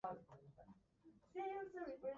[0.01, 2.01] 好き